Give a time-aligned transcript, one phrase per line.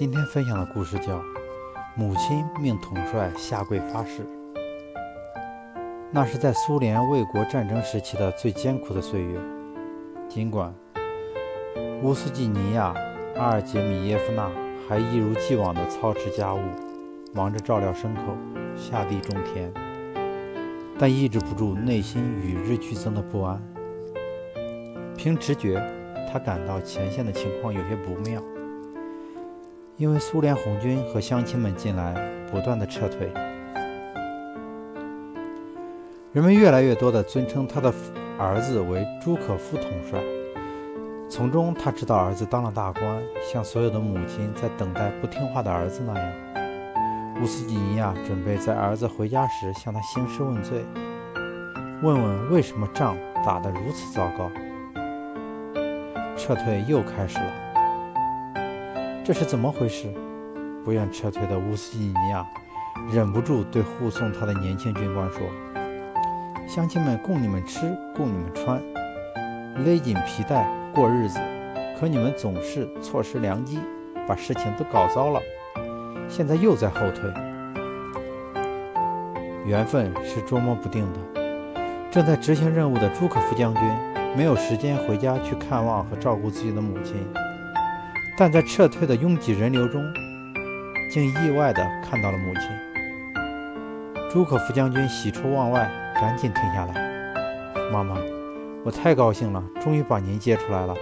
[0.00, 1.18] 今天分享的故事叫
[1.94, 4.22] 《母亲命统帅下跪发誓》。
[6.10, 9.38] 那是在苏联卫国战争时期的最艰苦的岁月。
[10.26, 10.74] 尽管
[12.02, 12.94] 乌斯季尼亚·
[13.38, 14.50] 阿尔杰米耶夫娜
[14.88, 16.60] 还一如既往地操持家务，
[17.34, 18.34] 忙着照料牲口、
[18.74, 19.70] 下地种田，
[20.98, 23.62] 但抑制不住内心与日俱增的不安。
[25.14, 25.78] 凭直觉，
[26.32, 28.42] 他感到前线的情况有些不妙。
[30.00, 32.14] 因为苏联红军和乡亲们近来
[32.50, 33.30] 不断的撤退，
[36.32, 37.92] 人们越来越多的尊称他的
[38.38, 40.18] 儿子为朱可夫统帅。
[41.28, 43.22] 从中他知道儿子当了大官，
[43.52, 46.32] 像所有的母亲在等待不听话的儿子那样。
[47.42, 50.82] 乌斯季尼亚准备在儿子回家时向他兴师问罪，
[52.02, 54.50] 问问为什么仗打得如此糟糕。
[56.38, 57.69] 撤退又开始了。
[59.30, 60.12] 这是怎么回事？
[60.84, 62.44] 不愿撤退的乌斯季尼亚
[63.12, 65.40] 忍不住对护送他的年轻军官说
[66.66, 68.82] ：“乡亲们供你们吃，供你们穿，
[69.84, 71.38] 勒紧皮带过日子，
[71.96, 73.78] 可你们总是错失良机，
[74.26, 75.40] 把事情都搞糟了。
[76.28, 77.32] 现在又在后退。
[79.64, 81.40] 缘分是捉摸不定的。
[82.10, 83.82] 正在执行任务的朱可夫将军
[84.36, 87.24] 没有时间回家去看望和照顾自己的母亲。”
[88.40, 90.02] 但在撤退的拥挤人流中，
[91.10, 92.62] 竟意外地看到了母亲。
[94.30, 96.94] 朱可夫将军喜出望外，赶紧停下来
[97.92, 98.16] ：“妈妈，
[98.82, 100.94] 我太高兴了，终于把您接出来了。”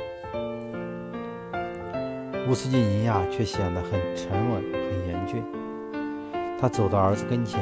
[2.50, 5.40] 乌斯季尼亚却显得很沉稳、很严峻。
[6.60, 7.60] 他走到儿子跟前，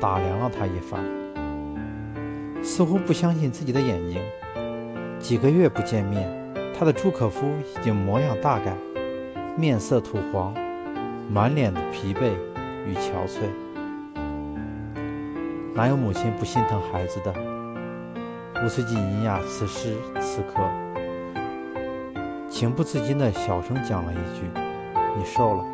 [0.00, 1.04] 打量了他一番，
[2.62, 4.22] 似乎不相信自己的眼睛。
[5.18, 6.39] 几个月不见面。
[6.80, 8.74] 他的朱可夫已经模样大改，
[9.54, 10.54] 面色土黄，
[11.30, 12.30] 满脸的疲惫
[12.86, 13.42] 与憔悴。
[15.74, 17.34] 哪有母亲不心疼孩子的？
[18.64, 20.62] 乌斯季尼亚此时此刻
[22.48, 24.48] 情不自禁地小声讲了一句
[25.18, 25.64] ：“你瘦了。”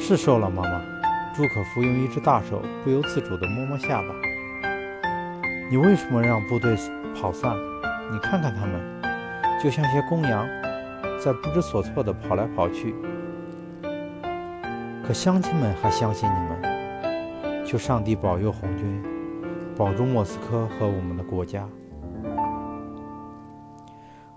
[0.00, 0.80] 是瘦了，妈妈。
[1.36, 4.08] 朱可夫用一只大手不由自主地摸摸下巴。
[5.70, 6.74] 你为什么让部队
[7.14, 7.54] 跑散？
[8.10, 9.02] 你看看他们，
[9.62, 10.46] 就像些公羊，
[11.22, 12.94] 在不知所措地跑来跑去。
[15.04, 19.02] 可乡亲们还相信你们，求上帝保佑红军，
[19.76, 21.68] 保住莫斯科和我们的国家。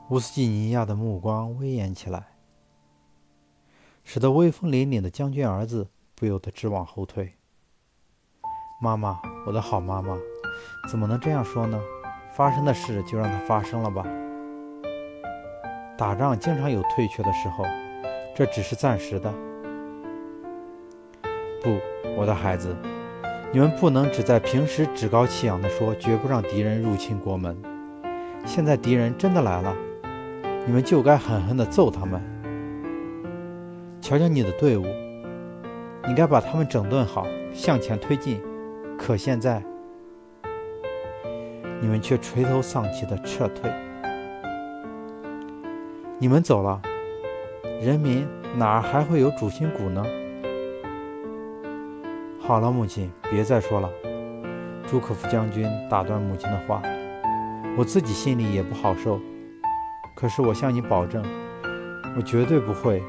[0.10, 2.26] 乌斯季尼亚的目光威严起来，
[4.04, 7.36] 使得威风凛凛的将军儿子不由得直往后退。
[8.82, 10.18] 妈妈，我的好妈妈，
[10.90, 11.80] 怎么能这样说呢？
[12.36, 14.06] 发生的事就让它发生了吧。
[15.98, 17.66] 打仗经常有退却的时候，
[18.36, 19.32] 这只是暂时的。
[21.62, 21.78] 不，
[22.18, 22.76] 我的孩子，
[23.52, 27.56] 你们不能只在平时趾高气扬地说绝不让敌人入侵国门。
[28.46, 29.76] 现在敌人真的来了，
[30.66, 32.20] 你们就该狠狠地揍他们。
[34.02, 34.86] 瞧瞧你的队伍，
[36.08, 38.42] 你该把他们整顿好，向前推进。
[38.98, 39.62] 可现在。
[41.82, 43.72] 你们却垂头丧气的撤退，
[46.20, 46.80] 你们走了，
[47.82, 50.06] 人民哪儿还会有主心骨呢？
[52.40, 53.90] 好了，母亲，别再说了。
[54.88, 56.84] 朱可夫将军打断母亲的话，
[57.76, 59.20] 我自己心里也不好受。
[60.16, 61.24] 可是我向你保证，
[62.16, 63.02] 我绝对不会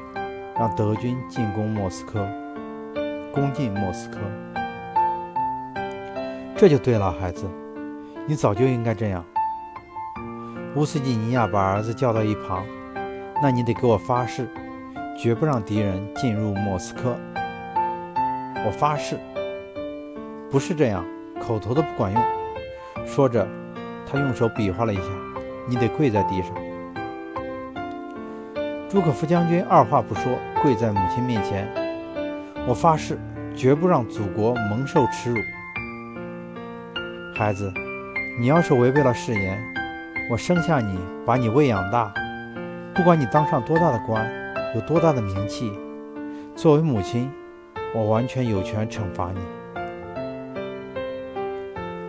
[0.57, 2.27] 让德军进攻莫斯科，
[3.31, 4.17] 攻进莫斯科。
[6.55, 7.45] 这就对了，孩子。
[8.25, 9.23] 你早就应该这样。
[10.75, 12.63] 乌斯季尼亚把儿子叫到一旁，
[13.41, 14.47] 那你得给我发誓，
[15.17, 17.17] 绝不让敌人进入莫斯科。
[18.65, 19.19] 我发誓。
[20.49, 21.03] 不是这样，
[21.41, 22.23] 口头的不管用。
[23.05, 23.45] 说着，
[24.09, 25.03] 他用手比划了一下，
[25.67, 26.53] 你得跪在地上。
[28.87, 30.31] 朱可夫将军二话不说，
[30.61, 31.67] 跪在母亲面前。
[32.65, 33.19] 我发誓，
[33.53, 35.37] 绝不让祖国蒙受耻辱。
[37.35, 37.73] 孩子。
[38.35, 39.63] 你要是违背了誓言，
[40.27, 42.11] 我生下你，把你喂养大，
[42.95, 44.27] 不管你当上多大的官，
[44.73, 45.71] 有多大的名气，
[46.55, 47.31] 作为母亲，
[47.93, 49.39] 我完全有权惩罚你。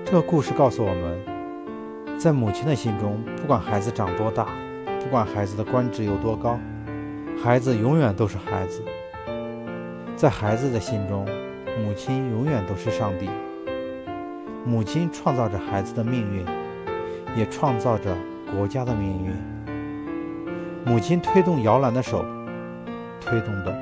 [0.07, 4.47] 这个故事告诉我们，在母亲的心中，不管孩子长多大，
[5.01, 6.59] 不管孩子的官职有多高，
[7.43, 8.83] 孩子永远都是孩子。
[10.17, 11.27] 在孩子的心中，
[11.85, 13.29] 母亲永远都是上帝。
[14.67, 16.47] 母亲创造着孩子的命运，
[17.37, 18.17] 也创造着
[18.51, 19.35] 国家的命运。
[20.87, 22.25] 母亲推动摇篮的手，
[23.21, 23.75] 推动的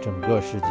[0.00, 0.66] 整个世界。